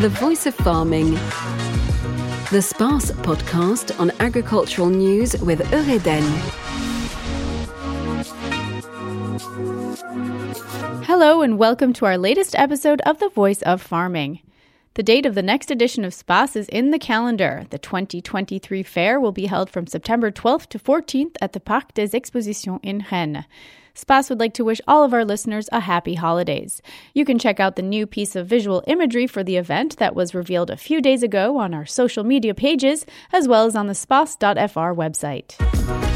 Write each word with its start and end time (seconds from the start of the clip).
The 0.00 0.08
Voice 0.08 0.46
of 0.46 0.54
Farming. 0.54 1.10
The 2.50 2.62
SPACE 2.62 3.10
podcast 3.20 4.00
on 4.00 4.10
agricultural 4.18 4.88
news 4.88 5.38
with 5.42 5.60
Eureden. 5.70 6.22
Hello, 11.04 11.42
and 11.42 11.58
welcome 11.58 11.92
to 11.92 12.06
our 12.06 12.16
latest 12.16 12.58
episode 12.58 13.02
of 13.02 13.18
The 13.18 13.28
Voice 13.28 13.60
of 13.60 13.82
Farming. 13.82 14.40
The 14.94 15.02
date 15.02 15.26
of 15.26 15.34
the 15.34 15.42
next 15.42 15.70
edition 15.70 16.06
of 16.06 16.14
SPACE 16.14 16.56
is 16.56 16.68
in 16.70 16.92
the 16.92 16.98
calendar. 16.98 17.66
The 17.68 17.76
2023 17.76 18.82
fair 18.82 19.20
will 19.20 19.32
be 19.32 19.46
held 19.48 19.68
from 19.68 19.86
September 19.86 20.30
12th 20.30 20.68
to 20.68 20.78
14th 20.78 21.36
at 21.42 21.52
the 21.52 21.60
Parc 21.60 21.92
des 21.92 22.16
Expositions 22.16 22.80
in 22.82 23.04
Rennes. 23.12 23.44
SPACE 24.00 24.30
would 24.30 24.40
like 24.40 24.54
to 24.54 24.64
wish 24.64 24.80
all 24.88 25.04
of 25.04 25.12
our 25.12 25.26
listeners 25.26 25.68
a 25.72 25.80
happy 25.80 26.14
holidays. 26.14 26.80
You 27.12 27.26
can 27.26 27.38
check 27.38 27.60
out 27.60 27.76
the 27.76 27.82
new 27.82 28.06
piece 28.06 28.34
of 28.34 28.46
visual 28.46 28.82
imagery 28.86 29.26
for 29.26 29.44
the 29.44 29.58
event 29.58 29.98
that 29.98 30.14
was 30.14 30.34
revealed 30.34 30.70
a 30.70 30.76
few 30.78 31.02
days 31.02 31.22
ago 31.22 31.58
on 31.58 31.74
our 31.74 31.84
social 31.84 32.24
media 32.24 32.54
pages, 32.54 33.04
as 33.30 33.46
well 33.46 33.66
as 33.66 33.76
on 33.76 33.88
the 33.88 33.94
space.fr 33.94 34.94
website. 34.94 36.09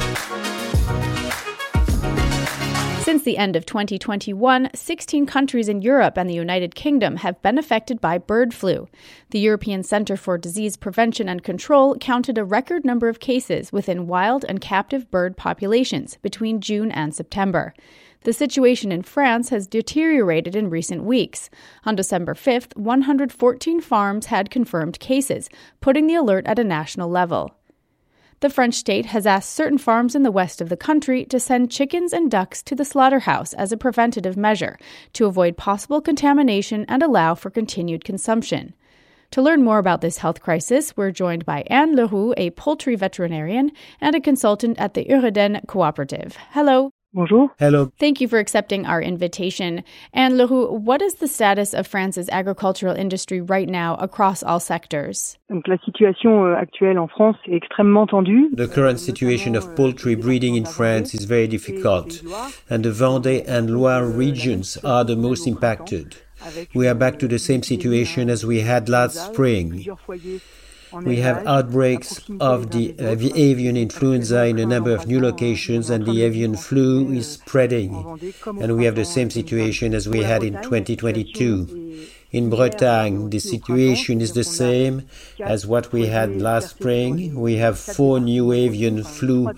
Since 3.04 3.24
the 3.24 3.36
end 3.36 3.54
of 3.54 3.66
2021, 3.66 4.70
16 4.74 5.26
countries 5.26 5.68
in 5.68 5.82
Europe 5.82 6.16
and 6.16 6.26
the 6.26 6.34
United 6.34 6.74
Kingdom 6.74 7.16
have 7.16 7.40
been 7.42 7.58
affected 7.58 8.00
by 8.00 8.16
bird 8.16 8.54
flu. 8.54 8.88
The 9.28 9.38
European 9.38 9.82
Centre 9.82 10.16
for 10.16 10.38
Disease 10.38 10.78
Prevention 10.78 11.28
and 11.28 11.44
Control 11.44 11.98
counted 11.98 12.38
a 12.38 12.46
record 12.46 12.82
number 12.82 13.10
of 13.10 13.20
cases 13.20 13.70
within 13.70 14.06
wild 14.06 14.46
and 14.48 14.58
captive 14.58 15.10
bird 15.10 15.36
populations 15.36 16.16
between 16.22 16.62
June 16.62 16.90
and 16.90 17.14
September. 17.14 17.74
The 18.22 18.32
situation 18.32 18.90
in 18.90 19.02
France 19.02 19.50
has 19.50 19.66
deteriorated 19.66 20.56
in 20.56 20.70
recent 20.70 21.04
weeks. 21.04 21.50
On 21.84 21.94
December 21.94 22.32
5th, 22.32 22.74
114 22.74 23.82
farms 23.82 24.26
had 24.26 24.48
confirmed 24.48 24.98
cases, 24.98 25.50
putting 25.82 26.06
the 26.06 26.14
alert 26.14 26.46
at 26.46 26.58
a 26.58 26.64
national 26.64 27.10
level. 27.10 27.54
The 28.44 28.50
French 28.50 28.74
state 28.74 29.06
has 29.06 29.26
asked 29.26 29.54
certain 29.54 29.78
farms 29.78 30.14
in 30.14 30.22
the 30.22 30.30
west 30.30 30.60
of 30.60 30.68
the 30.68 30.76
country 30.76 31.24
to 31.24 31.40
send 31.40 31.70
chickens 31.70 32.12
and 32.12 32.30
ducks 32.30 32.62
to 32.64 32.74
the 32.74 32.84
slaughterhouse 32.84 33.54
as 33.54 33.72
a 33.72 33.78
preventative 33.78 34.36
measure 34.36 34.78
to 35.14 35.24
avoid 35.24 35.56
possible 35.56 36.02
contamination 36.02 36.84
and 36.86 37.02
allow 37.02 37.34
for 37.34 37.48
continued 37.48 38.04
consumption. 38.04 38.74
To 39.30 39.40
learn 39.40 39.64
more 39.64 39.78
about 39.78 40.02
this 40.02 40.18
health 40.18 40.42
crisis, 40.42 40.94
we're 40.94 41.10
joined 41.10 41.46
by 41.46 41.62
Anne 41.68 41.96
Le 41.96 42.06
Roux, 42.06 42.34
a 42.36 42.50
poultry 42.50 42.96
veterinarian 42.96 43.72
and 43.98 44.14
a 44.14 44.20
consultant 44.20 44.78
at 44.78 44.92
the 44.92 45.06
Eureden 45.06 45.66
Cooperative. 45.66 46.36
Hello. 46.50 46.93
Bonjour. 47.14 47.48
Hello. 47.60 47.92
Thank 48.00 48.20
you 48.20 48.26
for 48.26 48.40
accepting 48.40 48.86
our 48.86 49.00
invitation. 49.00 49.84
Anne 50.12 50.36
Le 50.36 50.46
Roux, 50.46 50.66
what 50.72 51.00
is 51.00 51.14
the 51.14 51.28
status 51.28 51.72
of 51.72 51.86
France's 51.86 52.28
agricultural 52.30 52.96
industry 52.96 53.40
right 53.40 53.68
now 53.68 53.94
across 54.00 54.42
all 54.42 54.58
sectors? 54.58 55.38
Donc 55.48 55.68
la 55.68 55.76
situation 55.84 56.44
euh, 56.44 56.56
actuelle 56.56 56.98
en 56.98 57.06
France 57.06 57.36
est 57.46 57.54
extrêmement 57.54 58.08
tendue. 58.08 58.50
The 58.56 58.66
current 58.66 58.98
situation 58.98 59.54
of 59.54 59.76
poultry 59.76 60.16
breeding 60.16 60.56
in 60.56 60.64
France 60.64 61.14
is 61.14 61.24
very 61.24 61.46
difficult, 61.46 62.20
and 62.68 62.82
the 62.82 62.90
Vendée 62.90 63.44
and 63.46 63.70
Loire 63.70 64.04
regions 64.04 64.76
are 64.82 65.04
the 65.04 65.14
most 65.14 65.46
impacted. 65.46 66.16
We 66.74 66.88
are 66.88 66.96
back 66.96 67.20
to 67.20 67.28
the 67.28 67.38
same 67.38 67.62
situation 67.62 68.28
as 68.28 68.44
we 68.44 68.60
had 68.60 68.88
last 68.88 69.26
spring. 69.26 69.86
We 71.02 71.16
have 71.16 71.46
outbreaks 71.46 72.20
of 72.40 72.70
the, 72.70 72.94
uh, 72.98 73.14
the 73.16 73.32
avian 73.34 73.76
influenza 73.76 74.44
in 74.46 74.58
a 74.58 74.66
number 74.66 74.94
of 74.94 75.06
new 75.06 75.20
locations, 75.20 75.90
and 75.90 76.06
the 76.06 76.22
avian 76.22 76.56
flu 76.56 77.10
is 77.12 77.32
spreading. 77.32 77.92
And 78.46 78.76
we 78.76 78.84
have 78.84 78.94
the 78.94 79.04
same 79.04 79.30
situation 79.30 79.94
as 79.94 80.08
we 80.08 80.22
had 80.22 80.42
in 80.42 80.54
2022. 80.62 82.06
In 82.34 82.50
Bretagne, 82.50 83.30
the 83.30 83.38
situation 83.38 84.20
is 84.20 84.32
the 84.32 84.42
same 84.42 85.02
as 85.38 85.68
what 85.68 85.92
we 85.92 86.06
had 86.06 86.42
last 86.42 86.70
spring. 86.70 87.32
We 87.36 87.58
have 87.58 87.78
four 87.78 88.18
new 88.18 88.50
avian 88.50 89.04
flu 89.04 89.52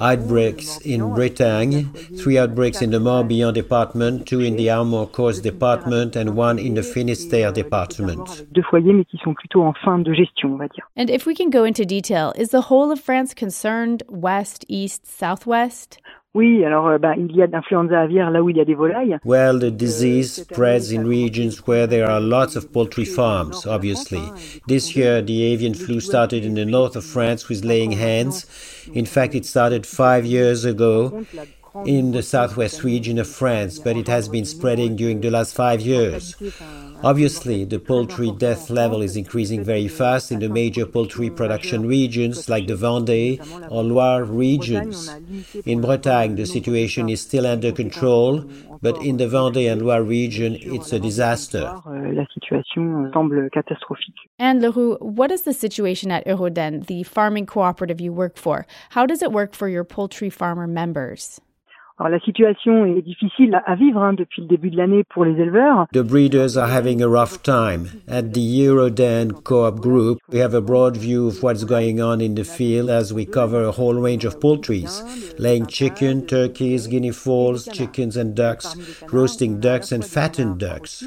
outbreaks 0.00 0.78
in 0.78 1.12
Bretagne, 1.12 1.84
three 2.18 2.38
outbreaks 2.38 2.80
in 2.80 2.92
the 2.92 2.98
Morbihan 2.98 3.52
department, 3.52 4.26
two 4.26 4.40
in 4.40 4.56
the 4.56 4.70
Armor-Corse 4.70 5.40
department, 5.40 6.16
and 6.16 6.34
one 6.34 6.58
in 6.58 6.72
the 6.72 6.80
Finistère 6.80 7.52
department. 7.52 8.46
Deux 8.54 8.64
foyers, 8.70 8.94
mais 8.94 9.04
qui 9.04 9.18
sont 9.22 9.34
plutôt 9.34 9.62
en 9.62 9.74
fin 9.84 9.98
de 9.98 10.14
gestion, 10.14 10.54
on 10.54 10.56
va 10.56 10.68
dire. 10.68 10.88
And 10.96 11.10
if 11.10 11.26
we 11.26 11.34
can 11.34 11.50
go 11.50 11.64
into 11.64 11.84
detail, 11.84 12.32
is 12.38 12.48
the 12.48 12.70
whole 12.70 12.90
of 12.90 13.00
France 13.00 13.34
concerned 13.34 14.02
west, 14.08 14.64
east, 14.68 15.06
southwest? 15.06 15.98
Oui, 16.34 16.64
alors 16.64 16.88
euh, 16.88 16.98
bah, 16.98 17.14
il 17.16 17.34
y 17.36 17.42
a 17.42 17.46
de 17.46 17.52
l'influenza 17.52 18.00
aviaire 18.00 18.30
là 18.32 18.42
où 18.42 18.50
il 18.50 18.56
y 18.56 18.60
a 18.60 18.64
des 18.64 18.74
volailles. 18.74 19.18
Well, 19.24 19.60
the 19.60 19.70
disease 19.70 20.42
spreads 20.42 20.90
in 20.92 21.06
regions 21.06 21.62
where 21.66 21.86
there 21.86 22.10
are 22.10 22.20
lots 22.20 22.56
of 22.56 22.72
poultry 22.72 23.04
farms, 23.04 23.66
obviously. 23.66 24.22
This 24.66 24.96
year, 24.96 25.22
the 25.22 25.44
avian 25.52 25.74
flu 25.74 26.00
started 26.00 26.44
in 26.44 26.54
the 26.54 26.64
north 26.64 26.96
of 26.96 27.04
France 27.04 27.48
with 27.48 27.64
laying 27.64 27.92
hens. 27.92 28.46
In 28.92 29.06
fact, 29.06 29.36
it 29.36 29.46
started 29.46 29.86
five 29.86 30.26
years 30.26 30.64
ago 30.64 31.24
in 31.86 32.10
the 32.10 32.22
southwest 32.22 32.82
region 32.82 33.18
of 33.18 33.28
France, 33.28 33.78
but 33.78 33.96
it 33.96 34.08
has 34.08 34.28
been 34.28 34.44
spreading 34.44 34.96
during 34.96 35.20
the 35.20 35.30
last 35.30 35.54
five 35.54 35.80
years. 35.80 36.34
Obviously, 37.02 37.64
the 37.64 37.78
poultry 37.78 38.30
death 38.30 38.70
level 38.70 39.02
is 39.02 39.16
increasing 39.16 39.62
very 39.64 39.88
fast 39.88 40.32
in 40.32 40.38
the 40.38 40.48
major 40.48 40.86
poultry 40.86 41.30
production 41.30 41.86
regions 41.86 42.48
like 42.48 42.66
the 42.66 42.74
Vendée 42.74 43.38
or 43.70 43.82
Loire 43.82 44.24
regions. 44.24 45.14
In 45.66 45.80
Bretagne, 45.80 46.36
the 46.36 46.46
situation 46.46 47.08
is 47.08 47.20
still 47.20 47.46
under 47.46 47.72
control, 47.72 48.44
but 48.80 48.96
in 49.02 49.16
the 49.16 49.26
Vendée 49.26 49.70
and 49.70 49.82
Loire 49.82 50.02
region, 50.02 50.56
it's 50.60 50.92
a 50.92 50.98
disaster. 50.98 51.62
La 51.62 52.24
situation 52.32 53.10
semble 53.12 53.48
catastrophique. 53.52 54.14
Anne 54.38 54.60
Le 54.60 54.70
Roux, 54.70 54.96
what 55.00 55.30
is 55.30 55.42
the 55.42 55.52
situation 55.52 56.10
at 56.10 56.26
Eureden, 56.26 56.86
the 56.86 57.02
farming 57.02 57.46
cooperative 57.46 58.00
you 58.00 58.12
work 58.12 58.36
for? 58.36 58.66
How 58.90 59.06
does 59.06 59.22
it 59.22 59.32
work 59.32 59.54
for 59.54 59.68
your 59.68 59.84
poultry 59.84 60.30
farmer 60.30 60.66
members? 60.66 61.40
Alors 61.96 62.10
la 62.10 62.18
situation 62.18 62.84
est 62.86 63.02
difficile 63.02 63.62
à 63.64 63.76
vivre 63.76 64.02
hein, 64.02 64.14
depuis 64.14 64.42
le 64.42 64.48
début 64.48 64.68
de 64.68 64.76
l'année 64.76 65.04
pour 65.04 65.24
les 65.24 65.40
éleveurs. 65.40 65.86
The 65.92 66.02
breeders 66.02 66.56
are 66.56 66.68
having 66.68 67.00
a 67.00 67.06
rough 67.06 67.40
time. 67.44 67.86
At 68.08 68.32
the 68.32 68.40
Eureden 68.40 69.32
Co-op 69.44 69.78
Group, 69.78 70.18
we 70.28 70.40
have 70.40 70.54
a 70.54 70.60
broad 70.60 70.96
view 70.96 71.28
of 71.28 71.40
what's 71.44 71.62
going 71.62 72.02
on 72.02 72.20
in 72.20 72.34
the 72.34 72.42
field 72.42 72.90
as 72.90 73.12
we 73.12 73.24
cover 73.24 73.62
a 73.62 73.70
whole 73.70 73.94
range 73.94 74.24
of 74.24 74.40
poultries, 74.40 75.04
laying 75.38 75.66
chicken, 75.66 76.26
turkeys, 76.26 76.88
guinea 76.88 77.12
fowls, 77.12 77.68
chickens 77.72 78.16
and 78.16 78.34
ducks, 78.34 78.74
roasting 79.12 79.60
ducks 79.60 79.92
and 79.92 80.04
fattened 80.04 80.58
ducks. 80.58 81.04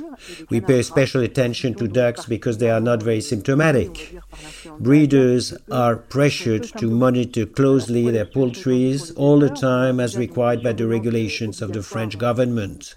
We 0.50 0.62
pay 0.62 0.84
special 0.84 1.22
attention 1.22 1.74
to 1.76 1.90
ducks 1.90 2.26
because 2.26 2.60
they 2.60 2.70
are 2.70 2.80
not 2.80 3.04
very 3.04 3.20
symptomatic. 3.20 4.16
Breeders 4.80 5.54
are 5.70 5.98
pressured 5.98 6.64
to 6.78 6.90
monitor 6.90 7.46
closely 7.46 8.10
their 8.10 8.26
poultries 8.26 9.12
all 9.16 9.38
the 9.38 9.50
time 9.50 10.00
as 10.00 10.16
required 10.16 10.64
by 10.64 10.77
the 10.78 10.88
regulations 10.88 11.62
of 11.62 11.74
the 11.74 11.84
French 11.84 12.18
government. 12.18 12.96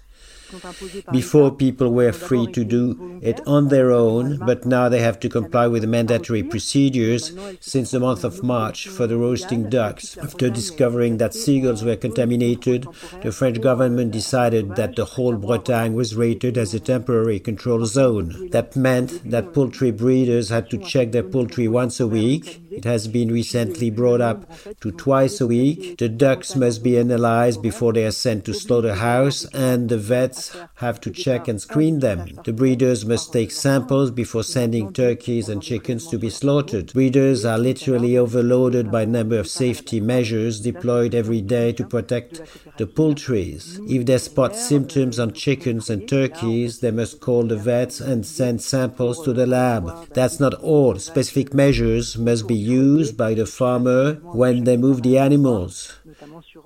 Before, 1.11 1.51
people 1.51 1.93
were 1.93 2.11
free 2.11 2.45
to 2.47 2.65
do 2.65 3.19
it 3.21 3.39
on 3.47 3.69
their 3.69 3.91
own, 3.91 4.37
but 4.37 4.65
now 4.65 4.89
they 4.89 4.99
have 4.99 5.19
to 5.21 5.29
comply 5.29 5.67
with 5.67 5.81
the 5.81 5.87
mandatory 5.87 6.43
procedures 6.43 7.31
since 7.61 7.91
the 7.91 8.01
month 8.01 8.25
of 8.25 8.43
March 8.43 8.87
for 8.87 9.07
the 9.07 9.17
roasting 9.17 9.69
ducks. 9.69 10.17
After 10.17 10.49
discovering 10.49 11.17
that 11.17 11.33
seagulls 11.33 11.83
were 11.83 11.95
contaminated, 11.95 12.85
the 13.23 13.31
French 13.31 13.61
government 13.61 14.11
decided 14.11 14.75
that 14.75 14.97
the 14.97 15.05
whole 15.05 15.35
Bretagne 15.35 15.95
was 15.95 16.15
rated 16.15 16.57
as 16.57 16.73
a 16.73 16.79
temporary 16.79 17.39
control 17.39 17.85
zone. 17.85 18.49
That 18.51 18.75
meant 18.75 19.31
that 19.31 19.53
poultry 19.53 19.91
breeders 19.91 20.49
had 20.49 20.69
to 20.71 20.77
check 20.77 21.13
their 21.13 21.23
poultry 21.23 21.69
once 21.69 21.99
a 22.01 22.07
week. 22.07 22.61
It 22.71 22.85
has 22.85 23.09
been 23.09 23.33
recently 23.33 23.89
brought 23.89 24.21
up 24.21 24.49
to 24.79 24.91
twice 24.93 25.41
a 25.41 25.47
week. 25.47 25.97
The 25.97 26.07
ducks 26.07 26.55
must 26.55 26.81
be 26.81 26.97
analyzed 26.97 27.61
before 27.61 27.91
they 27.91 28.05
are 28.05 28.11
sent 28.11 28.45
to 28.45 28.53
slaughterhouse, 28.53 29.43
and 29.53 29.89
the 29.89 29.97
vets 29.97 30.55
have 30.75 31.01
to 31.01 31.11
check 31.11 31.49
and 31.49 31.59
screen 31.59 31.99
them. 31.99 32.39
The 32.45 32.53
breeders 32.53 33.05
must 33.05 33.33
take 33.33 33.51
samples 33.51 34.09
before 34.09 34.43
sending 34.43 34.93
turkeys 34.93 35.49
and 35.49 35.61
chickens 35.61 36.07
to 36.07 36.17
be 36.17 36.29
slaughtered. 36.29 36.93
Breeders 36.93 37.43
are 37.43 37.57
literally 37.57 38.17
overloaded 38.17 38.89
by 38.89 39.01
a 39.01 39.05
number 39.05 39.37
of 39.37 39.49
safety 39.49 39.99
measures 39.99 40.61
deployed 40.61 41.13
every 41.13 41.41
day 41.41 41.73
to 41.73 41.85
protect 41.85 42.41
the 42.77 42.87
poultries. 42.87 43.79
If 43.87 44.05
they 44.05 44.17
spot 44.17 44.55
symptoms 44.55 45.19
on 45.19 45.33
chickens 45.33 45.89
and 45.89 46.07
turkeys, 46.07 46.79
they 46.79 46.91
must 46.91 47.19
call 47.19 47.43
the 47.43 47.57
vets 47.57 47.99
and 47.99 48.25
send 48.25 48.61
samples 48.61 49.21
to 49.25 49.33
the 49.33 49.45
lab. 49.45 50.13
That's 50.13 50.39
not 50.39 50.53
all. 50.53 50.97
Specific 50.99 51.53
measures 51.53 52.17
must 52.17 52.47
be 52.47 52.60
used 52.61 53.17
by 53.17 53.33
the 53.33 53.45
farmer 53.45 54.13
when 54.21 54.63
they 54.63 54.77
move 54.77 55.01
the 55.01 55.17
animals. 55.17 55.99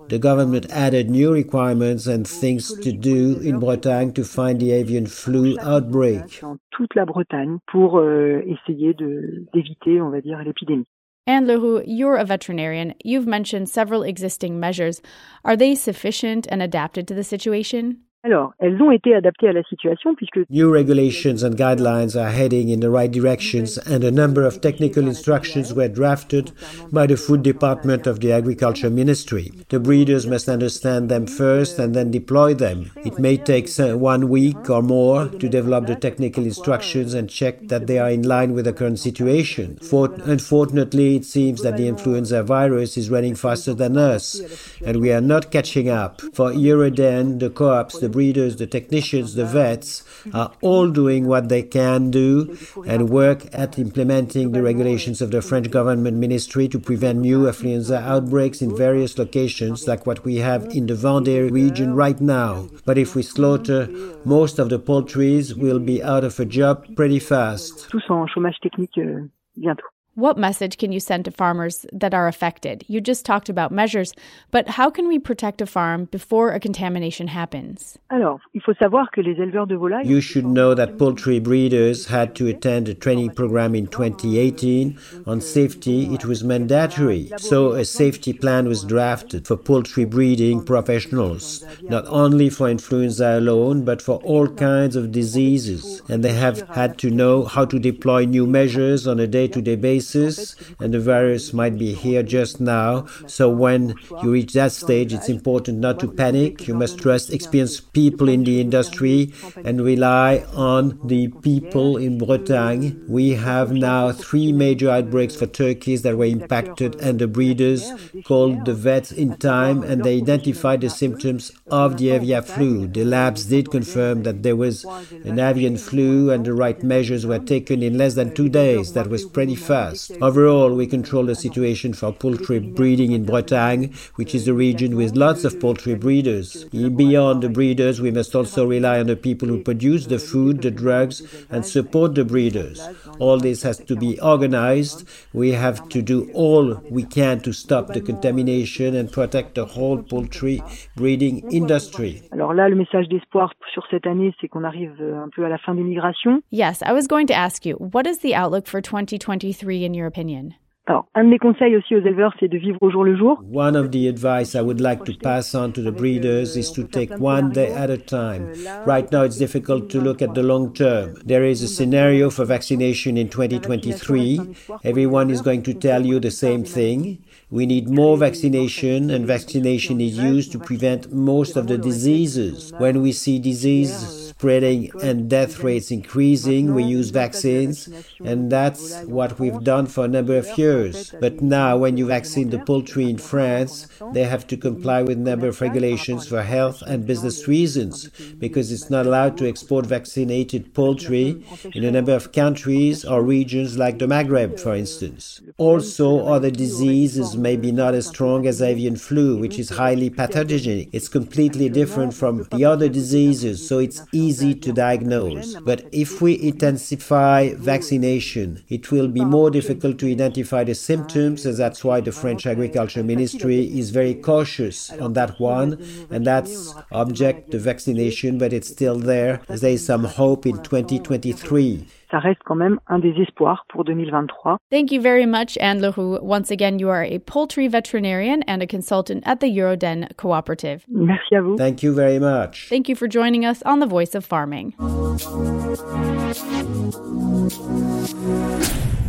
The 0.10 0.20
government 0.20 0.68
added 0.70 1.10
new 1.10 1.32
requirements 1.32 2.08
and 2.08 2.28
things 2.28 2.74
to 2.80 2.92
do 2.92 3.40
in 3.40 3.60
Bretagne 3.60 4.12
to 4.14 4.24
find 4.24 4.60
the 4.60 4.72
avian 4.72 5.08
flu 5.08 5.58
outbreak. 5.60 6.42
Toute 6.72 6.96
la 6.96 7.06
Bretagne 7.06 7.60
pour 7.72 8.00
euh, 8.00 8.42
essayer 8.46 8.94
d'éviter, 8.94 10.02
on 10.02 10.10
va 10.10 10.22
dire, 10.22 10.40
l'épidémie. 10.44 10.86
Anne 11.28 11.48
Le 11.48 11.58
Roux, 11.58 11.82
you're 11.88 12.18
a 12.18 12.24
veterinarian. 12.24 12.94
You've 13.04 13.26
mentioned 13.26 13.68
several 13.68 14.04
existing 14.04 14.60
measures. 14.60 15.02
Are 15.44 15.58
they 15.58 15.74
sufficient 15.74 16.46
and 16.52 16.62
adapted 16.62 17.08
to 17.08 17.16
the 17.16 17.24
situation? 17.24 18.05
Alors, 18.26 18.54
elles 18.58 18.82
ont 18.82 18.90
été 18.90 19.14
adaptées 19.14 19.50
à 19.50 19.54
la 19.54 19.62
situation 19.70 20.16
puisque 20.16 20.40
New 20.50 20.72
regulations 20.72 21.44
and 21.44 21.52
guidelines 21.52 22.16
are 22.16 22.32
heading 22.32 22.70
in 22.70 22.80
the 22.80 22.90
right 22.90 23.12
directions 23.12 23.78
and 23.86 24.04
a 24.04 24.10
number 24.10 24.44
of 24.44 24.62
technical 24.62 25.08
instructions 25.08 25.76
were 25.76 25.88
drafted 25.88 26.52
by 26.92 27.06
the 27.06 27.18
Food 27.18 27.44
Department 27.44 28.08
of 28.08 28.22
the 28.22 28.32
Agriculture 28.32 28.90
Ministry. 28.90 29.52
The 29.70 29.80
breeders 29.80 30.26
must 30.26 30.50
understand 30.50 31.08
them 31.08 31.28
first 31.28 31.78
and 31.78 31.94
then 31.94 32.10
deploy 32.10 32.56
them. 32.56 32.90
It 33.06 33.20
may 33.20 33.38
take 33.38 33.70
one 33.78 34.28
week 34.28 34.72
or 34.72 34.82
more 34.82 35.28
to 35.28 35.48
develop 35.48 35.86
the 35.86 35.96
technical 35.96 36.46
instructions 36.46 37.14
and 37.14 37.30
check 37.30 37.68
that 37.68 37.86
they 37.86 38.00
are 38.00 38.10
in 38.10 38.24
line 38.24 38.54
with 38.54 38.66
the 38.66 38.74
current 38.74 38.98
situation. 38.98 39.78
For, 39.78 40.12
unfortunately, 40.24 41.18
it 41.18 41.26
seems 41.26 41.62
that 41.62 41.78
the 41.78 41.88
influenza 41.88 42.42
virus 42.42 42.98
is 42.98 43.12
running 43.12 43.36
faster 43.36 43.76
than 43.76 43.98
us 43.98 44.42
and 44.84 45.00
we 45.00 45.12
are 45.12 45.22
not 45.22 45.52
catching 45.52 45.90
up. 45.90 46.22
For 46.34 46.52
Eureden, 46.52 47.38
the 47.38 47.52
co-ops, 47.52 48.00
the 48.00 48.15
breeders, 48.16 48.56
the 48.56 48.70
technicians, 48.78 49.36
the 49.36 49.46
vets 49.46 50.04
are 50.34 50.50
all 50.62 50.88
doing 50.90 51.28
what 51.28 51.50
they 51.50 51.64
can 51.80 52.12
do 52.24 52.58
and 52.88 53.10
work 53.10 53.40
at 53.64 53.78
implementing 53.78 54.46
the 54.54 54.64
regulations 54.72 55.22
of 55.22 55.30
the 55.32 55.42
French 55.42 55.70
government 55.70 56.18
ministry 56.18 56.66
to 56.74 56.80
prevent 56.80 57.20
new 57.20 57.40
influenza 57.48 58.00
outbreaks 58.14 58.62
in 58.62 58.72
various 58.88 59.18
locations 59.24 59.88
like 59.90 60.06
what 60.08 60.24
we 60.28 60.36
have 60.50 60.64
in 60.78 60.84
the 60.88 60.98
Vendée 61.06 61.52
region 61.52 61.94
right 61.94 62.20
now. 62.22 62.54
But 62.86 62.98
if 62.98 63.16
we 63.16 63.24
slaughter 63.24 63.82
most 64.24 64.60
of 64.60 64.70
the 64.70 64.80
poultries, 64.80 65.54
we'll 65.54 65.86
be 65.94 66.02
out 66.02 66.24
of 66.24 66.40
a 66.40 66.46
job 66.46 66.76
pretty 66.96 67.20
fast. 67.20 67.90
Tous 67.90 68.06
en 68.10 68.26
chômage 68.28 68.60
technique 68.62 68.98
euh, 68.98 69.28
bientôt. 69.58 69.95
What 70.18 70.38
message 70.38 70.78
can 70.78 70.94
you 70.94 71.02
send 71.02 71.26
to 71.26 71.32
farmers 71.32 71.86
that 71.92 72.14
are 72.14 72.30
affected? 72.30 72.86
You 72.88 73.02
just 73.02 73.26
talked 73.26 73.50
about 73.50 73.74
measures, 73.74 74.14
but 74.50 74.66
how 74.70 74.90
can 74.90 75.10
we 75.10 75.20
protect 75.20 75.62
a 75.62 75.66
farm 75.66 76.06
before 76.06 76.54
a 76.54 76.60
contamination 76.62 77.28
happens? 77.28 78.00
Alors, 78.10 78.40
il 78.54 78.62
faut 78.62 78.78
savoir 78.80 79.12
que 79.12 79.22
les 79.22 79.38
éleveurs 79.42 79.68
de 79.68 79.76
volailles 79.76 80.08
You 80.08 80.22
should 80.22 80.46
know 80.46 80.74
that 80.74 80.98
poultry 80.98 81.40
breeders 81.42 82.08
had 82.08 82.34
to 82.36 82.48
attend 82.48 82.88
a 82.88 82.94
training 82.94 83.32
program 83.32 83.76
in 83.76 83.88
2018 83.88 84.98
on 85.28 85.42
safety. 85.42 86.06
It 86.14 86.24
was 86.24 86.46
mandatory. 86.46 87.30
So 87.36 87.74
a 87.74 87.84
safety 87.84 88.32
plan 88.32 88.70
was 88.70 88.86
drafted 88.86 89.46
for 89.46 89.58
poultry 89.58 90.06
breeding 90.06 90.64
professionals, 90.64 91.66
not 91.82 92.06
only 92.08 92.50
for 92.50 92.70
influenza 92.70 93.38
alone, 93.38 93.84
but 93.84 94.02
for 94.02 94.22
all 94.24 94.48
kinds 94.48 94.96
of 94.96 95.12
diseases. 95.12 96.02
And 96.08 96.24
they 96.24 96.32
have 96.32 96.62
had 96.70 96.98
to 97.00 97.10
know 97.10 97.44
how 97.44 97.66
to 97.66 97.78
deploy 97.78 98.24
new 98.24 98.48
measures 98.48 99.08
on 99.08 99.20
a 99.20 99.28
day-to-day 99.28 99.76
basis 99.76 100.05
and 100.14 100.94
the 100.94 101.00
virus 101.00 101.54
might 101.54 101.78
be 101.78 101.94
here 101.94 102.24
just 102.24 102.60
now. 102.60 103.08
So 103.28 103.50
when 103.50 103.96
you 104.22 104.32
reach 104.32 104.54
that 104.54 104.72
stage, 104.72 105.14
it's 105.14 105.30
important 105.30 105.80
not 105.80 106.00
to 106.02 106.08
panic. 106.08 106.68
You 106.68 106.76
must 106.76 107.00
trust 107.00 107.32
experienced 107.32 107.94
people 107.94 108.30
in 108.30 108.44
the 108.44 108.62
industry 108.62 109.34
and 109.64 109.82
rely 109.82 110.46
on 110.54 111.00
the 111.06 111.30
people 111.42 111.98
in 111.98 112.18
Bretagne. 112.18 112.96
We 113.08 113.32
have 113.32 113.72
now 113.72 114.12
three 114.12 114.52
major 114.52 114.90
outbreaks 114.90 115.36
for 115.36 115.48
turkeys 115.48 116.02
that 116.04 116.18
were 116.18 116.26
impacted, 116.26 116.96
and 117.02 117.20
the 117.20 117.28
breeders 117.28 117.92
called 118.26 118.66
the 118.66 118.74
vets 118.74 119.12
in 119.12 119.38
time 119.38 119.84
and 119.84 120.04
they 120.04 120.18
identified 120.18 120.82
the 120.82 120.90
symptoms 120.90 121.52
of 121.68 121.98
the 121.98 122.10
avian 122.12 122.44
flu. 122.44 122.88
The 122.88 123.06
labs 123.06 123.46
did 123.46 123.72
confirm 123.72 124.24
that 124.24 124.44
there 124.44 124.56
was 124.56 124.86
an 125.30 125.40
avian 125.40 125.78
flu 125.78 126.32
and 126.32 126.46
the 126.46 126.54
right 126.54 126.82
measures 126.84 127.26
were 127.26 127.40
taken 127.40 127.84
in 127.84 127.98
less 127.98 128.16
than 128.16 128.34
two 128.34 128.50
days. 128.50 128.94
That 128.94 129.10
was 129.10 129.26
pretty 129.26 129.56
fast. 129.56 129.95
Overall, 130.22 130.74
we 130.74 130.88
control 130.88 131.26
the 131.26 131.36
situation 131.36 131.94
for 131.94 132.12
poultry 132.12 132.60
breeding 132.60 133.12
in 133.12 133.26
Bretagne, 133.26 133.94
which 134.16 134.36
is 134.36 134.48
a 134.48 134.54
region 134.54 134.96
with 134.96 135.16
lots 135.16 135.44
of 135.44 135.60
poultry 135.60 135.96
breeders. 135.96 136.66
Beyond 136.66 137.44
the 137.44 137.50
breeders, 137.50 138.02
we 138.02 138.12
must 138.12 138.36
also 138.36 138.66
rely 138.66 139.00
on 139.00 139.08
the 139.08 139.16
people 139.16 139.48
who 139.48 139.62
produce 139.62 140.08
the 140.08 140.20
food, 140.20 140.62
the 140.62 140.72
drugs, 140.72 141.22
and 141.50 141.66
support 141.66 142.16
the 142.16 142.26
breeders. 142.26 142.82
All 143.20 143.40
this 143.40 143.64
has 143.64 143.78
to 143.80 143.96
be 143.96 144.20
organized. 144.20 145.08
We 145.34 145.52
have 145.52 145.88
to 145.90 146.02
do 146.02 146.30
all 146.34 146.82
we 146.90 147.04
can 147.04 147.40
to 147.42 147.54
stop 147.54 147.94
the 147.94 148.02
contamination 148.02 148.96
and 148.96 149.12
protect 149.12 149.56
the 149.56 149.66
whole 149.66 150.02
poultry 150.02 150.62
breeding 150.96 151.44
industry. 151.52 152.24
Alors 152.32 152.54
là, 152.54 152.70
le 152.70 152.76
message 152.76 153.08
d'espoir 153.08 153.54
sur 153.74 153.84
cette 153.90 154.06
année, 154.08 154.34
c'est 154.42 154.48
qu'on 154.48 154.64
arrive 154.64 154.94
un 155.02 155.30
peu 155.30 155.46
à 155.46 155.50
la 155.50 155.58
fin 155.58 155.76
des 155.76 155.84
migrations. 155.84 156.42
Yes, 156.52 156.82
I 156.82 156.92
was 156.92 157.08
going 157.08 157.28
to 157.28 157.34
ask 157.34 157.66
you, 157.66 157.78
what 157.78 158.06
is 158.06 158.20
the 158.20 158.36
outlook 158.36 158.68
for 158.68 158.82
2023 158.82 159.85
in 159.86 159.94
your 159.94 160.08
opinion? 160.08 160.54
Alors, 160.88 161.08
un 161.16 161.24
de 161.24 161.30
mes 161.30 161.40
conseils 161.40 161.76
aussi 161.76 161.96
aux 161.96 162.06
éleveurs, 162.06 162.36
c'est 162.40 162.48
de 162.48 162.60
vivre 162.60 162.78
au 162.82 162.92
jour 162.92 163.04
le 163.04 163.18
jour. 163.18 163.42
One 163.52 163.76
of 163.76 163.90
the 163.90 164.08
advice 164.08 164.54
I 164.54 164.62
would 164.62 164.80
like 164.80 165.04
to 165.06 165.14
pass 165.20 165.56
on 165.56 165.72
to 165.72 165.82
the 165.82 165.92
breeders 165.92 166.56
is 166.56 166.72
to 166.74 166.84
take 166.84 167.12
one 167.18 167.52
day 167.52 167.74
at 167.74 167.90
a 167.90 167.98
time. 167.98 168.54
Right 168.86 169.12
now, 169.12 169.24
it's 169.24 169.40
difficult 169.40 169.90
to 169.90 170.00
look 170.00 170.22
at 170.22 170.36
the 170.36 170.44
long 170.44 170.74
term. 170.74 171.16
There 171.26 171.44
is 171.44 171.64
a 171.64 171.68
scenario 171.68 172.30
for 172.30 172.46
vaccination 172.46 173.18
in 173.18 173.30
2023. 173.30 174.40
Everyone 174.84 175.32
is 175.32 175.42
going 175.42 175.64
to 175.64 175.74
tell 175.74 176.06
you 176.06 176.20
the 176.20 176.30
same 176.30 176.64
thing. 176.64 177.18
We 177.50 177.66
need 177.66 177.90
more 177.90 178.16
vaccination, 178.16 179.10
and 179.10 179.26
vaccination 179.26 180.00
is 180.00 180.20
used 180.20 180.52
to 180.52 180.60
prevent 180.60 181.12
most 181.12 181.56
of 181.56 181.66
the 181.66 181.80
diseases. 181.80 182.72
When 182.78 183.02
we 183.02 183.12
see 183.12 183.40
disease 183.40 184.25
spreading 184.46 184.92
and 185.02 185.28
death 185.28 185.64
rates 185.64 185.90
increasing, 185.90 186.76
we 186.76 186.84
use 186.84 187.10
vaccines, 187.10 187.90
and 188.24 188.52
that's 188.52 189.02
what 189.06 189.40
we've 189.40 189.64
done 189.64 189.88
for 189.88 190.06
a 190.06 190.08
number 190.08 190.38
of 190.38 190.56
years. 190.56 191.16
But 191.20 191.42
now, 191.42 191.78
when 191.78 191.98
you 191.98 192.06
vaccine 192.06 192.52
the 192.52 192.60
poultry 192.60 193.10
in 193.10 193.18
France, 193.18 193.88
they 194.14 194.26
have 194.26 194.46
to 194.46 194.56
comply 194.56 195.02
with 195.02 195.18
a 195.18 195.28
number 195.32 195.48
of 195.48 195.62
regulations 195.62 196.28
for 196.28 196.44
health 196.44 196.84
and 196.84 197.08
business 197.08 197.48
reasons, 197.48 198.12
because 198.38 198.72
it's 198.72 198.92
not 198.92 199.08
allowed 199.08 199.36
to 199.40 199.50
export 199.50 199.88
vaccinated 199.88 200.76
poultry 200.76 201.44
in 201.74 201.84
a 201.84 201.90
number 201.90 202.14
of 202.14 202.32
countries 202.32 203.04
or 203.04 203.24
regions 203.24 203.80
like 203.80 203.98
the 203.98 204.06
Maghreb, 204.06 204.60
for 204.60 204.76
instance. 204.76 205.42
Also, 205.58 206.20
other 206.28 206.52
diseases 206.52 207.36
may 207.36 207.56
be 207.56 207.72
not 207.72 207.96
as 207.96 208.06
strong 208.06 208.46
as 208.46 208.62
avian 208.62 208.96
flu, 208.96 209.40
which 209.40 209.58
is 209.58 209.70
highly 209.70 210.12
pathogenic. 210.12 210.90
It's 210.94 211.10
completely 211.10 211.68
different 211.68 212.14
from 212.14 212.48
the 212.52 212.64
other 212.64 212.90
diseases, 212.90 213.68
so 213.68 213.80
it's 213.80 214.04
easy 214.12 214.35
to 214.40 214.74
diagnose. 214.74 215.56
But 215.56 215.86
if 215.92 216.22
we 216.22 216.42
intensify 216.42 217.54
vaccination, 217.56 218.64
it 218.70 218.92
will 218.92 219.08
be 219.08 219.24
more 219.24 219.50
difficult 219.50 220.00
to 220.00 220.12
identify 220.12 220.64
the 220.64 220.76
symptoms, 220.76 221.46
and 221.46 221.58
that's 221.58 221.84
why 221.84 222.02
the 222.02 222.12
French 222.12 222.46
Agriculture 222.46 223.04
Ministry 223.04 223.78
is 223.80 223.90
very 223.90 224.14
cautious 224.14 224.92
on 224.92 225.14
that 225.14 225.40
one, 225.40 225.84
and 226.10 226.26
that's 226.26 226.74
object 226.92 227.52
the 227.52 227.60
vaccination, 227.60 228.38
but 228.38 228.54
it's 228.54 228.70
still 228.70 228.98
there. 228.98 229.42
There 229.48 229.72
is 229.72 229.86
some 229.86 230.04
hope 230.04 230.46
in 230.46 230.62
2023 230.64 231.88
ça 232.12 232.20
reste 232.20 232.42
quand 232.46 232.56
même 232.56 232.80
un 232.88 233.00
des 233.00 233.14
espoirs 233.22 233.66
pour 233.70 233.84
2023. 233.84 234.58
Thank 234.72 234.92
you 234.92 235.02
very 235.02 235.26
much, 235.26 235.58
Anne 235.60 235.82
Le 235.82 235.90
Roux. 235.90 236.18
Once 236.22 236.52
again, 236.52 236.80
you 236.80 236.90
are 236.90 237.04
a 237.04 237.20
poultry 237.20 237.68
veterinarian 237.68 238.44
and 238.48 238.62
a 238.62 238.68
consultant 238.68 239.24
at 239.26 239.40
the 239.40 239.48
Eureden 239.48 240.08
Cooperative. 240.18 240.86
Merci 240.90 241.36
à 241.36 241.42
vous. 241.42 241.58
Thank 241.58 241.84
you 241.84 241.94
very 241.94 242.20
much. 242.20 242.68
Thank 242.70 242.88
you 242.90 242.96
for 242.96 243.08
joining 243.08 243.46
us 243.46 243.62
on 243.66 243.80
The 243.80 243.88
Voice 243.88 244.16
of 244.16 244.26
Farming. 244.26 244.74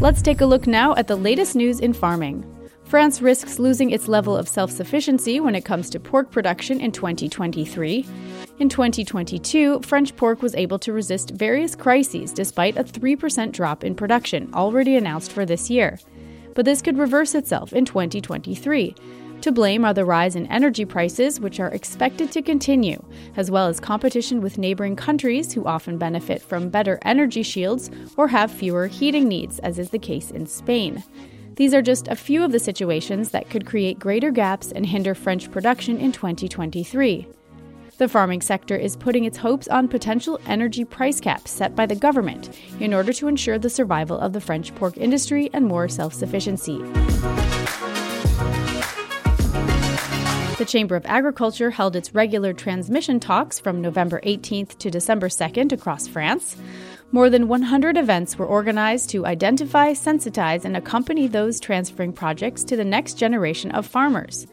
Let's 0.01 0.23
take 0.23 0.41
a 0.41 0.47
look 0.47 0.67
now 0.67 0.95
at 0.95 1.07
the 1.07 1.17
latest 1.17 1.57
news 1.57 1.81
in 1.81 1.93
farming. 1.93 2.45
France 2.85 3.21
risks 3.21 3.59
losing 3.59 3.91
its 3.91 4.07
level 4.09 4.37
of 4.37 4.49
self 4.49 4.71
sufficiency 4.71 5.41
when 5.41 5.55
it 5.55 5.65
comes 5.65 5.91
to 5.91 5.99
pork 5.99 6.31
production 6.31 6.81
in 6.81 6.93
2023. 6.93 8.07
In 8.59 8.71
2022, 8.71 9.83
French 9.83 10.17
pork 10.17 10.41
was 10.41 10.55
able 10.55 10.79
to 10.79 10.95
resist 10.95 11.33
various 11.33 11.77
crises 11.77 12.33
despite 12.33 12.79
a 12.79 12.85
3% 12.85 13.53
drop 13.53 13.85
in 13.85 13.95
production 13.95 14.49
already 14.55 14.97
announced 14.97 15.31
for 15.31 15.45
this 15.45 15.69
year. 15.69 15.99
But 16.55 16.65
this 16.65 16.81
could 16.81 16.97
reverse 16.97 17.35
itself 17.35 17.75
in 17.75 17.85
2023. 17.85 18.95
To 19.43 19.53
blame 19.53 19.85
are 19.85 19.93
the 19.93 20.07
rise 20.07 20.37
in 20.37 20.47
energy 20.47 20.87
prices, 20.87 21.39
which 21.39 21.61
are 21.61 21.69
expected 21.69 22.33
to 22.33 22.41
continue, 22.41 23.05
as 23.37 23.51
well 23.51 23.67
as 23.67 23.79
competition 23.79 24.41
with 24.41 24.57
neighboring 24.57 24.97
countries 24.97 25.53
who 25.53 25.67
often 25.67 25.99
benefit 25.99 26.41
from 26.41 26.71
better 26.71 26.99
energy 27.03 27.43
shields 27.43 27.91
or 28.17 28.27
have 28.27 28.51
fewer 28.51 28.87
heating 28.87 29.29
needs, 29.29 29.59
as 29.59 29.79
is 29.79 29.91
the 29.91 29.99
case 29.99 30.31
in 30.31 30.47
Spain. 30.47 31.05
These 31.57 31.75
are 31.75 31.83
just 31.83 32.09
a 32.09 32.17
few 32.17 32.43
of 32.43 32.53
the 32.53 32.59
situations 32.59 33.33
that 33.33 33.51
could 33.51 33.67
create 33.67 33.99
greater 33.99 34.31
gaps 34.31 34.73
and 34.73 34.87
hinder 34.87 35.15
French 35.15 35.51
production 35.51 35.99
in 35.99 36.11
2023. 36.11 37.27
The 37.99 38.09
farming 38.09 38.43
sector 38.43 38.77
is 38.77 38.95
putting 38.95 39.25
its 39.25 39.39
hopes 39.39 39.69
on 39.69 39.89
potential 39.89 40.39
energy 40.45 40.85
price 40.85 41.19
caps 41.19 41.51
set 41.51 41.75
by 41.75 41.87
the 41.87 41.95
government 41.95 42.55
in 42.79 42.93
order 42.93 43.11
to 43.15 43.27
ensure 43.27 43.59
the 43.59 43.71
survival 43.71 44.19
of 44.19 44.35
the 44.35 44.41
French 44.41 44.75
pork 44.75 44.99
industry 44.99 45.49
and 45.55 45.65
more 45.65 45.89
self 45.89 46.13
sufficiency. 46.13 46.77
The 50.59 50.67
Chamber 50.67 50.95
of 50.95 51.07
Agriculture 51.07 51.71
held 51.71 51.97
its 51.97 52.15
regular 52.15 52.53
transmission 52.53 53.19
talks 53.19 53.59
from 53.59 53.81
November 53.81 54.21
18th 54.25 54.77
to 54.77 54.91
December 54.91 55.29
2nd 55.29 55.73
across 55.73 56.07
France. 56.07 56.57
More 57.13 57.31
than 57.31 57.49
100 57.49 57.97
events 57.97 58.37
were 58.37 58.45
organized 58.45 59.09
to 59.11 59.25
identify, 59.25 59.93
sensitize, 59.93 60.67
and 60.67 60.77
accompany 60.77 61.29
those 61.29 61.61
transferring 61.61 62.13
projects 62.13 62.63
to 62.65 62.77
the 62.77 62.85
next 62.85 63.15
generation 63.15 63.71
of 63.71 63.87
farmers. 63.87 64.47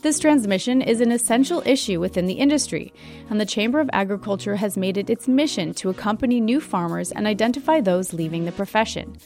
This 0.00 0.20
transmission 0.20 0.80
is 0.80 1.00
an 1.00 1.10
essential 1.10 1.60
issue 1.66 1.98
within 1.98 2.26
the 2.26 2.34
industry, 2.34 2.92
and 3.30 3.40
the 3.40 3.44
Chamber 3.44 3.80
of 3.80 3.90
Agriculture 3.92 4.54
has 4.54 4.76
made 4.76 4.96
it 4.96 5.10
its 5.10 5.26
mission 5.26 5.74
to 5.74 5.90
accompany 5.90 6.40
new 6.40 6.60
farmers 6.60 7.10
and 7.10 7.26
identify 7.26 7.80
those 7.80 8.12
leaving 8.12 8.44
the 8.44 8.52
profession. 8.52 9.16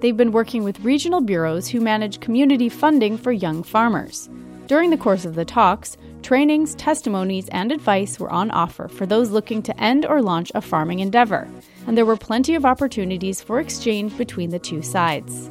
They've 0.00 0.16
been 0.16 0.32
working 0.32 0.64
with 0.64 0.80
regional 0.80 1.20
bureaus 1.20 1.68
who 1.68 1.78
manage 1.78 2.20
community 2.20 2.70
funding 2.70 3.18
for 3.18 3.32
young 3.32 3.62
farmers. 3.62 4.30
During 4.66 4.88
the 4.88 4.96
course 4.96 5.26
of 5.26 5.34
the 5.34 5.44
talks, 5.44 5.98
trainings, 6.22 6.74
testimonies, 6.76 7.50
and 7.50 7.70
advice 7.70 8.18
were 8.18 8.32
on 8.32 8.50
offer 8.50 8.88
for 8.88 9.04
those 9.04 9.30
looking 9.30 9.62
to 9.62 9.78
end 9.78 10.06
or 10.06 10.22
launch 10.22 10.50
a 10.54 10.62
farming 10.62 11.00
endeavor, 11.00 11.46
and 11.86 11.98
there 11.98 12.06
were 12.06 12.16
plenty 12.16 12.54
of 12.54 12.64
opportunities 12.64 13.42
for 13.42 13.60
exchange 13.60 14.16
between 14.16 14.48
the 14.48 14.58
two 14.58 14.80
sides. 14.80 15.50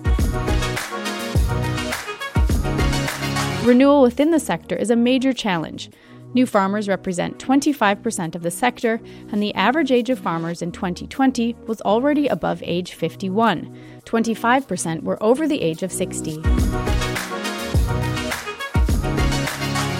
Renewal 3.63 4.01
within 4.01 4.31
the 4.31 4.41
sector 4.41 4.75
is 4.75 4.89
a 4.89 4.95
major 4.95 5.31
challenge. 5.31 5.89
New 6.33 6.45
farmers 6.45 6.89
represent 6.89 7.39
25% 7.39 8.35
of 8.35 8.41
the 8.41 8.51
sector, 8.51 8.99
and 9.31 9.41
the 9.41 9.55
average 9.55 9.89
age 9.89 10.09
of 10.09 10.19
farmers 10.19 10.61
in 10.61 10.69
2020 10.69 11.55
was 11.65 11.79
already 11.83 12.27
above 12.27 12.61
age 12.65 12.93
51. 12.93 13.73
25% 14.03 15.03
were 15.03 15.21
over 15.23 15.47
the 15.47 15.61
age 15.61 15.81
of 15.81 15.93
60. 15.93 16.41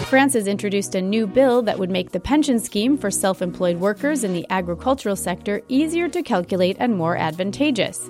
France 0.09 0.33
has 0.33 0.45
introduced 0.45 0.93
a 0.93 1.01
new 1.01 1.25
bill 1.25 1.61
that 1.61 1.79
would 1.79 1.89
make 1.89 2.11
the 2.11 2.19
pension 2.19 2.59
scheme 2.59 2.97
for 2.97 3.09
self 3.09 3.41
employed 3.41 3.77
workers 3.77 4.25
in 4.25 4.33
the 4.33 4.45
agricultural 4.49 5.15
sector 5.15 5.61
easier 5.69 6.09
to 6.09 6.21
calculate 6.21 6.75
and 6.81 6.97
more 6.97 7.15
advantageous. 7.15 8.09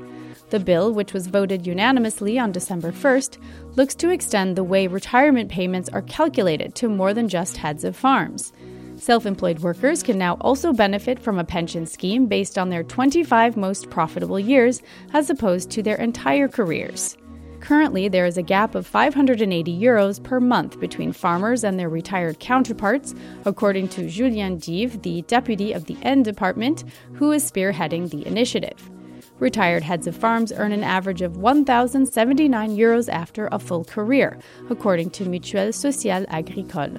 The 0.54 0.60
bill, 0.60 0.94
which 0.94 1.14
was 1.14 1.26
voted 1.26 1.66
unanimously 1.66 2.38
on 2.38 2.52
December 2.52 2.92
1st, 2.92 3.40
looks 3.76 3.96
to 3.96 4.12
extend 4.12 4.56
the 4.56 4.64
way 4.64 4.86
retirement 4.86 5.50
payments 5.50 5.90
are 5.90 6.04
calculated 6.04 6.76
to 6.76 6.90
more 6.90 7.12
than 7.12 7.28
just 7.28 7.58
heads 7.58 7.84
of 7.84 7.96
farms. 7.96 8.54
Self 8.96 9.26
employed 9.26 9.62
workers 9.62 10.04
can 10.04 10.20
now 10.20 10.36
also 10.42 10.72
benefit 10.72 11.18
from 11.18 11.40
a 11.40 11.44
pension 11.44 11.88
scheme 11.88 12.28
based 12.28 12.60
on 12.60 12.70
their 12.70 12.84
25 12.84 13.58
most 13.58 13.90
profitable 13.90 14.40
years 14.40 14.84
as 15.12 15.32
opposed 15.32 15.72
to 15.72 15.82
their 15.82 15.96
entire 15.96 16.48
careers. 16.48 17.18
Currently, 17.60 18.10
there 18.10 18.28
is 18.28 18.38
a 18.38 18.44
gap 18.44 18.76
of 18.76 18.86
580 18.86 19.76
euros 19.76 20.22
per 20.22 20.40
month 20.40 20.80
between 20.80 21.14
farmers 21.14 21.64
and 21.64 21.80
their 21.80 21.90
retired 21.90 22.40
counterparts, 22.40 23.16
according 23.46 23.88
to 23.88 24.08
Julien 24.08 24.60
Dive, 24.60 25.02
the 25.02 25.24
deputy 25.24 25.74
of 25.74 25.86
the 25.86 25.96
Aisne 25.96 26.22
department, 26.22 26.84
who 27.14 27.32
is 27.32 27.50
spearheading 27.50 28.12
the 28.12 28.28
initiative. 28.28 28.92
Retired 29.40 29.84
heads 29.84 30.08
of 30.08 30.16
farms 30.16 30.54
earn 30.54 30.72
an 30.72 30.84
average 30.84 31.22
of 31.22 31.38
1,079 31.38 32.78
euros 32.78 33.10
after 33.12 33.50
a 33.52 33.60
full 33.60 33.84
career, 33.84 34.38
according 34.70 35.10
to 35.12 35.26
Mutuelle 35.26 35.74
Sociale 35.74 36.26
Agricole. 36.30 36.98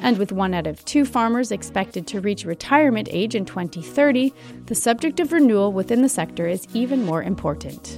And 0.00 0.18
with 0.18 0.32
one 0.32 0.52
out 0.52 0.66
of 0.66 0.84
two 0.84 1.04
farmers 1.06 1.50
expected 1.50 2.06
to 2.08 2.20
reach 2.20 2.44
retirement 2.44 3.08
age 3.10 3.34
in 3.34 3.46
2030, 3.46 4.34
the 4.66 4.74
subject 4.74 5.18
of 5.20 5.32
renewal 5.32 5.72
within 5.72 6.02
the 6.02 6.08
sector 6.08 6.46
is 6.46 6.68
even 6.74 7.04
more 7.04 7.22
important. 7.22 7.96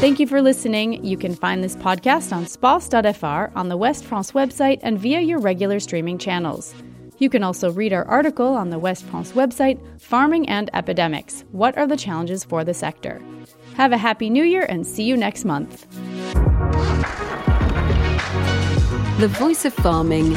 Thank 0.00 0.20
you 0.20 0.26
for 0.26 0.40
listening. 0.40 1.04
You 1.04 1.18
can 1.18 1.34
find 1.34 1.62
this 1.62 1.76
podcast 1.76 2.32
on 2.32 2.46
space.fr, 2.46 3.58
on 3.58 3.68
the 3.68 3.76
West 3.76 4.04
France 4.04 4.32
website, 4.32 4.78
and 4.82 4.98
via 4.98 5.20
your 5.20 5.40
regular 5.40 5.80
streaming 5.80 6.18
channels. 6.18 6.72
You 7.18 7.28
can 7.28 7.42
also 7.42 7.72
read 7.72 7.92
our 7.92 8.04
article 8.04 8.54
on 8.54 8.70
the 8.70 8.78
West 8.78 9.04
France 9.04 9.32
website, 9.32 9.80
Farming 10.00 10.48
and 10.48 10.70
Epidemics 10.72 11.44
What 11.50 11.76
are 11.76 11.86
the 11.86 11.96
challenges 11.96 12.44
for 12.44 12.62
the 12.64 12.74
sector? 12.74 13.20
Have 13.74 13.92
a 13.92 13.98
happy 13.98 14.30
new 14.30 14.44
year 14.44 14.66
and 14.68 14.86
see 14.86 15.02
you 15.02 15.16
next 15.16 15.44
month. 15.44 15.86
The 19.18 19.28
Voice 19.28 19.64
of 19.64 19.74
Farming. 19.74 20.30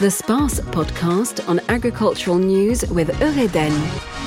The 0.00 0.10
SPACE 0.10 0.60
podcast 0.60 1.48
on 1.48 1.60
agricultural 1.68 2.38
news 2.38 2.84
with 2.90 3.08
Eureden. 3.18 4.17